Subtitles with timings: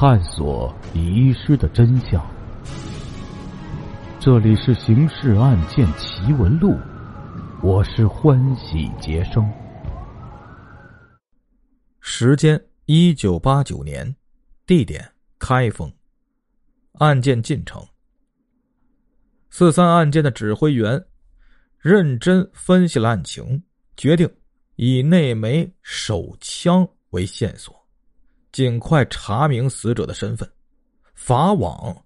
[0.00, 2.26] 探索遗失的真相。
[4.18, 6.70] 这里是《刑事案件奇闻录》，
[7.62, 9.46] 我是欢喜杰生。
[12.00, 14.16] 时间：一九八九年，
[14.66, 15.06] 地点：
[15.38, 15.92] 开封。
[16.92, 17.86] 案件进程：
[19.50, 21.04] 四三案件的指挥员
[21.78, 23.62] 认真分析了案情，
[23.98, 24.26] 决定
[24.76, 27.78] 以那枚手枪为线索。
[28.52, 30.50] 尽快查明死者的身份，
[31.14, 31.96] 法网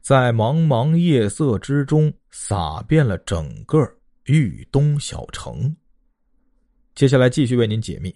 [0.00, 3.78] 在茫茫夜色之中洒遍了整个
[4.24, 5.74] 豫东小城。
[6.94, 8.10] 接下来继续为您解密《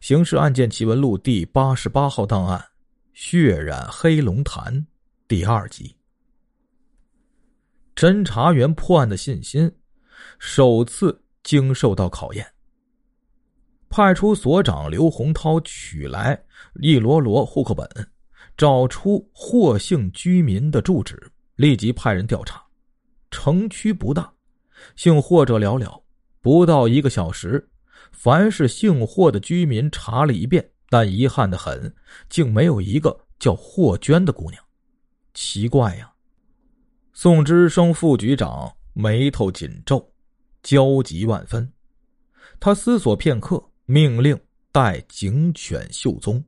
[0.00, 2.58] 刑事案件奇闻录》第八十八号档案
[3.12, 4.74] 《血染黑龙潭》
[5.26, 5.94] 第二集。
[7.94, 9.70] 侦查员破案的信心
[10.38, 12.46] 首次经受到考验。
[13.90, 16.38] 派出所长刘洪涛取来
[16.80, 17.88] 一摞摞户口本，
[18.56, 22.62] 找出霍姓居民的住址，立即派人调查。
[23.30, 24.32] 城区不大，
[24.94, 26.02] 姓霍者寥寥，
[26.40, 27.68] 不到一个小时，
[28.12, 31.94] 凡是姓霍的居民查了一遍，但遗憾的很，
[32.28, 34.62] 竟没有一个叫霍娟的姑娘。
[35.34, 36.12] 奇怪呀！
[37.12, 40.12] 宋之生副局长眉头紧皱，
[40.62, 41.72] 焦急万分。
[42.60, 43.67] 他思索片刻。
[43.90, 44.38] 命令
[44.70, 46.44] 带警犬秀踪。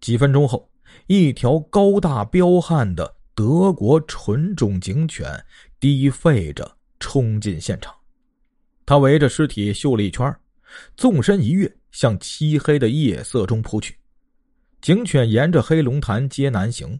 [0.00, 0.66] 几分钟后，
[1.06, 5.28] 一条高大彪悍的德国纯种警犬
[5.78, 7.94] 低吠着冲进现场。
[8.86, 10.34] 他围着尸体嗅了一圈，
[10.96, 13.98] 纵身一跃，向漆黑的夜色中扑去。
[14.80, 16.98] 警犬沿着黑龙潭街南行，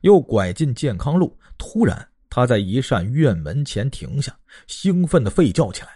[0.00, 1.38] 又拐进健康路。
[1.56, 4.36] 突然，他在一扇院门前停下，
[4.66, 5.90] 兴奋的吠叫起来。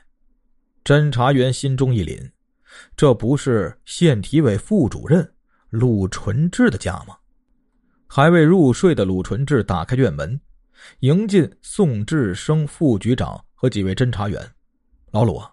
[0.84, 2.30] 侦查员心中一凛。
[2.96, 5.34] 这不是县体委副主任
[5.70, 7.16] 鲁纯志的家吗？
[8.06, 10.40] 还未入睡的鲁纯志打开院门，
[11.00, 14.40] 迎进宋志生副局长和几位侦查员。
[15.10, 15.52] 老鲁啊，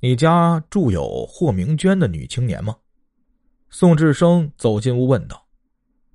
[0.00, 2.76] 你家住有霍明娟的女青年吗？
[3.70, 5.46] 宋志生走进屋问道。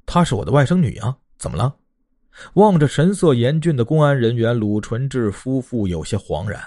[0.06, 1.78] 她是我的外甥女啊，怎么了？
[2.56, 6.62] 望着神色严峻的公安人员，鲁纯志夫妇有些惶然。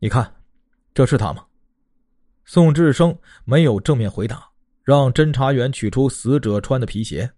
[0.00, 0.34] 你看，
[0.92, 1.45] 这是她吗？
[2.48, 3.14] 宋志生
[3.44, 4.48] 没有正面回答，
[4.84, 7.28] 让侦查员取出死者穿的皮鞋。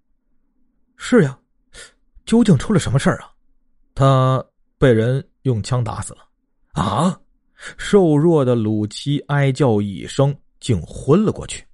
[0.98, 1.36] 是呀，
[2.26, 3.32] 究竟出了什么事儿啊？
[3.94, 4.44] 他
[4.76, 6.28] 被人用枪打死了。
[6.72, 7.18] 啊！
[7.78, 11.64] 瘦弱的鲁七哀叫一声，竟昏了过去。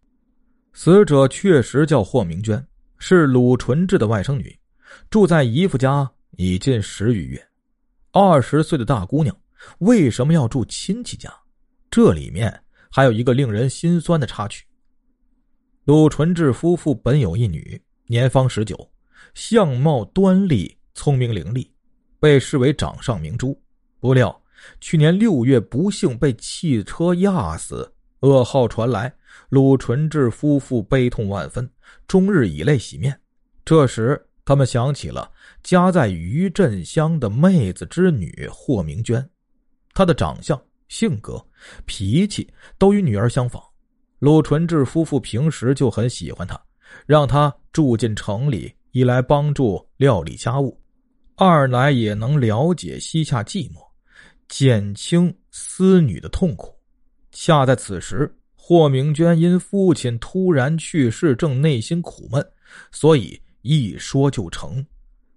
[0.72, 2.64] 死者确实叫霍明娟，
[2.98, 4.56] 是鲁纯志的外甥女，
[5.10, 7.48] 住在姨父家已近十余月。
[8.12, 9.36] 二十岁的大姑娘
[9.78, 11.34] 为什么要住亲戚家？
[11.90, 12.63] 这里面……
[12.96, 14.64] 还有一个令人心酸的插曲：
[15.82, 18.88] 鲁纯志夫妇本有一女，年方十九，
[19.34, 21.68] 相貌端丽，聪明伶俐，
[22.20, 23.60] 被视为掌上明珠。
[23.98, 24.40] 不料
[24.80, 29.12] 去年六月不幸被汽车压死，噩耗传来，
[29.48, 31.68] 鲁纯志夫妇悲痛万分，
[32.06, 33.20] 终日以泪洗面。
[33.64, 35.32] 这时，他们想起了
[35.64, 39.28] 家在余镇乡的妹子之女霍明娟，
[39.92, 40.56] 她的长相。
[40.88, 41.44] 性格、
[41.86, 43.62] 脾气都与女儿相仿，
[44.18, 46.60] 鲁纯志夫妇平时就很喜欢她，
[47.06, 50.80] 让她住进城里，一来帮助料理家务，
[51.36, 53.78] 二来也能了解膝下寂寞，
[54.48, 56.74] 减轻思女的痛苦。
[57.32, 62.46] 恰在此时，霍明娟因父亲突然去世，正内心苦闷，
[62.92, 64.84] 所以一说就成。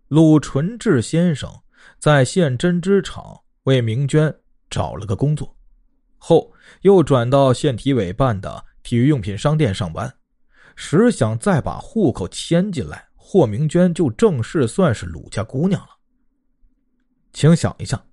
[0.07, 1.49] 鲁纯志先生
[1.99, 4.33] 在县针织厂为明娟。
[4.69, 5.55] 找了个工作，
[6.17, 6.51] 后
[6.81, 10.13] 又转到县体委办的体育用品商店上班。
[10.75, 15.89] 实想再把户口迁进来，霍明娟就正式算是鲁家姑娘了。
[17.33, 18.03] 请想一下，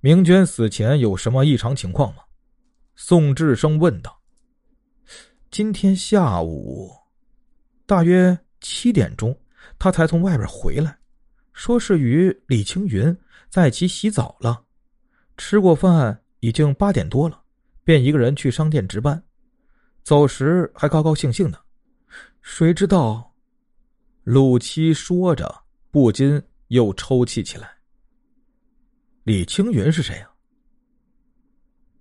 [0.00, 2.22] 明娟死前有什么异常情况吗？
[2.94, 4.20] 宋志生问道。
[5.50, 6.90] 今天下午
[7.86, 9.34] 大约七点钟，
[9.78, 10.98] 他才从外边回来，
[11.54, 13.16] 说是与李青云
[13.48, 14.64] 在一起洗澡了。
[15.38, 17.40] 吃过饭，已经八点多了，
[17.84, 19.22] 便一个人去商店值班。
[20.02, 21.58] 走时还高高兴兴的，
[22.42, 23.32] 谁知道？
[24.24, 25.62] 陆七说着，
[25.92, 27.70] 不禁又抽泣起来。
[29.22, 30.28] 李青云是谁啊？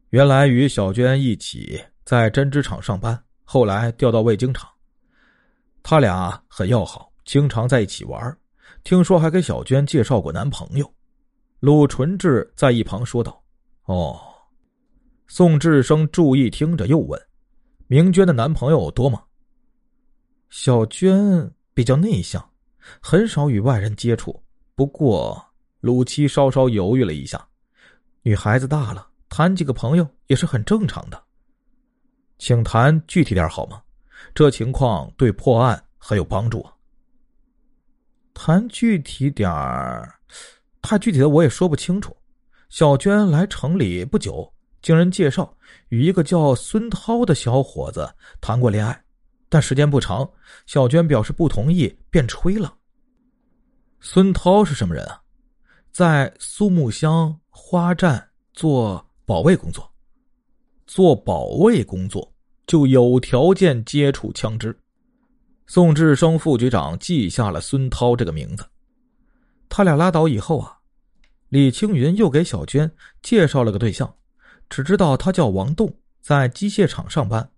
[0.10, 4.68] 原来与小娟一起在针织厂上班，后来调到味精厂，
[5.84, 8.38] 他俩很要好，经常在一起玩。
[8.84, 10.92] 听说还给小娟介绍过男朋友。
[11.60, 13.44] 鲁纯志在一旁说道
[13.86, 14.20] ：“哦。”
[15.28, 17.22] 宋志生注意听着，又问
[17.88, 19.24] ：“明娟的男朋友多吗？”
[20.50, 22.50] 小娟比较内向，
[23.02, 24.42] 很少与外人接触。
[24.76, 25.44] 不过
[25.82, 27.46] 鲁七稍稍犹豫了一下，
[28.22, 31.22] 女孩子大了，谈几个朋友也是很正常的。
[32.38, 33.82] 请谈具体点好吗？
[34.34, 36.66] 这情况对破案很有帮助。
[38.34, 40.17] 谈具体点儿，
[40.88, 42.16] 太具体的我也说不清楚。
[42.70, 44.50] 小娟来城里不久，
[44.82, 45.54] 经人介绍
[45.90, 49.04] 与一个叫孙涛的小伙子谈过恋爱，
[49.50, 50.30] 但时间不长，
[50.66, 52.74] 小娟表示不同意，便吹了。
[54.00, 55.22] 孙涛是什么人啊？
[55.92, 59.92] 在苏木乡花站做保卫工作，
[60.86, 62.32] 做保卫工作
[62.66, 64.74] 就有条件接触枪支。
[65.66, 68.66] 宋志生副局长记下了孙涛这个名字。
[69.68, 70.77] 他俩拉倒以后啊，
[71.50, 72.92] 李青云又给小娟
[73.22, 74.16] 介绍了个对象，
[74.70, 77.50] 只知道他叫王栋，在机械厂上班。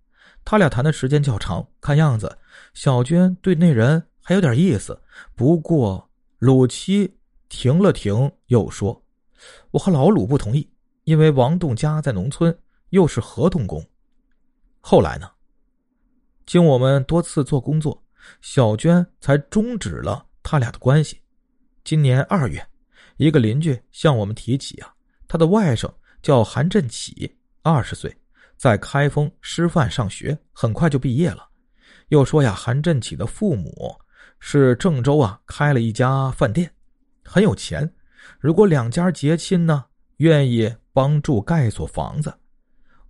[0.44, 2.38] 他俩谈的时间较长，看样子
[2.72, 5.00] 小娟对那人还有点意思。
[5.34, 6.08] 不过
[6.38, 9.04] 鲁七停了停，又说
[9.72, 10.70] ：“我和老鲁不同意，
[11.04, 12.56] 因为王栋家在农村，
[12.90, 13.84] 又是合同工。
[14.80, 15.30] 后来呢？”
[16.46, 18.02] 经我们多次做工作，
[18.40, 21.20] 小娟才终止了他俩的关系。
[21.84, 22.66] 今年二月，
[23.26, 24.90] 一个邻居向我们提起啊，
[25.28, 27.30] 他的外甥叫韩振启，
[27.60, 28.10] 二十岁，
[28.56, 31.46] 在开封师范上学，很快就毕业了。
[32.08, 33.94] 又说呀，韩振启的父母
[34.38, 36.72] 是郑州啊开了一家饭店，
[37.22, 37.88] 很有钱。
[38.38, 39.84] 如果两家结亲呢，
[40.16, 42.32] 愿意帮助盖所房子。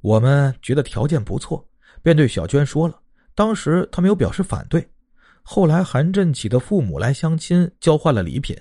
[0.00, 1.64] 我们觉得条件不错，
[2.02, 3.00] 便对小娟说了。
[3.36, 4.84] 当时他没有表示反对，
[5.40, 8.60] 后来韩振启的父母来相亲，交换了礼品，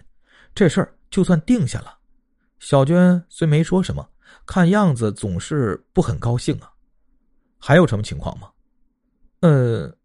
[0.54, 1.98] 这事儿就算定下了。
[2.60, 4.08] 小娟虽没说什么，
[4.46, 6.72] 看样子总是不很高兴啊。
[7.58, 8.50] 还有什么情况吗？
[9.42, 9.96] 嗯，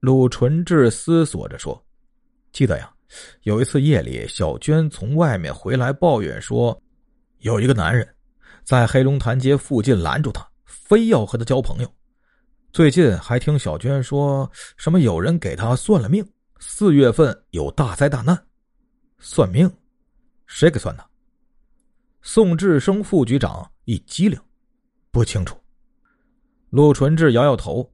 [0.00, 1.82] 鲁纯志思索着说
[2.52, 2.92] ：“记得呀，
[3.42, 6.78] 有一次夜里，小娟从外面回来，抱怨说，
[7.38, 8.06] 有一个男人
[8.64, 11.90] 在黑龙潭街附近拦住她，非要和她交朋友。”
[12.72, 16.26] 最近还听小娟说什么有人给她算了命，
[16.58, 18.46] 四月份有大灾大难。
[19.18, 19.70] 算命，
[20.54, 21.04] 谁给算的？
[22.20, 24.38] 宋志生副局长一机灵，
[25.10, 25.56] 不清楚。
[26.68, 27.90] 陆纯志摇摇头，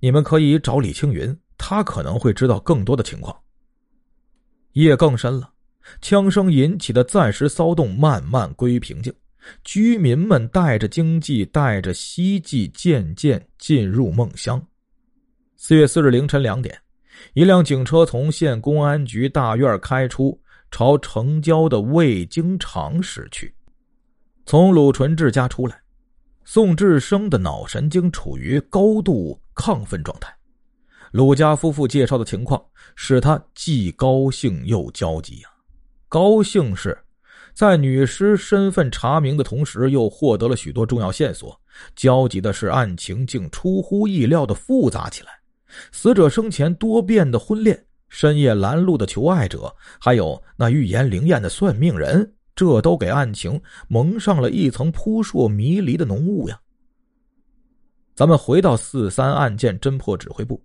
[0.00, 3.34] 你们可以找李青云，他可能会知道更多的情况。
[4.72, 5.50] 夜更深了，
[6.02, 9.12] 枪声引起的暂时骚动慢慢归于平静。
[9.64, 14.62] 居民们带着经济，带着希冀，渐渐进入梦乡。
[15.56, 16.78] 四月四日凌晨两点，
[17.32, 20.38] 一辆警车从县公安局大院开出，
[20.74, 23.54] 朝城郊的卫京厂驶去。
[24.44, 25.80] 从鲁纯志家出来，
[26.44, 30.34] 宋志生的脑神经处于高度亢奋状态。
[31.12, 32.60] 鲁家夫妇介绍的情况
[32.96, 35.54] 使他既高兴又焦急啊。
[36.08, 36.98] 高兴是。
[37.54, 41.56] 在女尸身份查明的同时，又获得了许多重要线索。
[41.94, 45.30] 焦急的是，案情竟出乎意料的复杂起来。
[45.92, 56.56] 死者生前多变的婚恋，深夜拦路的求爱者，还有那预言灵验的算命人，这都给案情蒙上了一层扑朔迷离的浓雾呀。
[58.14, 60.62] 咱们回到四三案件侦破指挥部，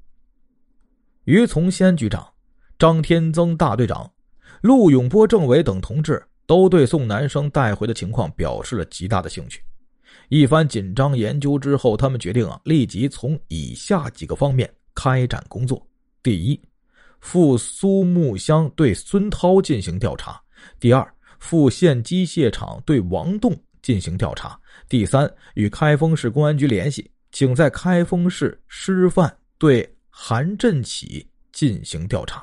[1.24, 2.24] 于从先局长、
[2.78, 4.08] 张天增大队长、
[4.62, 6.24] 陆永波政委等同志。
[6.46, 9.64] 都对宋南生带回的情况表示了极大的兴趣。
[10.30, 15.80] 一番紧张研究之后，他们决定啊，立即从以下几个方面开展工作：
[16.24, 16.60] 第一，
[17.22, 20.34] 赴苏木乡对孙涛进行调查；
[20.80, 32.40] 第二，赴县机械厂对王栋进行调查；第三，与开封市公安局联系，请在开封市师范对韩振启进行调查；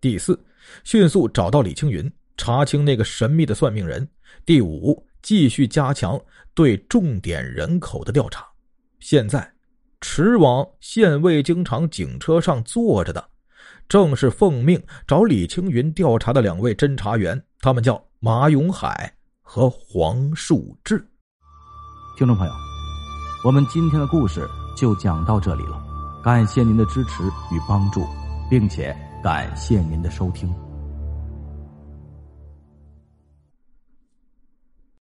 [0.00, 0.38] 第四，
[0.84, 2.10] 迅速找到李青云。
[2.40, 4.08] 查清那个神秘的算命人。
[4.46, 6.16] 第五，继续加强
[6.54, 8.46] 对重点人口的调查。
[9.00, 9.52] 现在，
[10.00, 13.28] 驰往县卫京厂警车上坐着的，
[13.88, 20.98] 正是奉命找李青云调查的两位侦查员，他们叫马永海和黄树志。
[22.16, 22.52] 听众朋友，
[23.44, 25.82] 我们今天的故事就讲到这里了，
[26.22, 28.04] 感谢您的支持与帮助，
[28.50, 30.67] 并且感谢您的收听。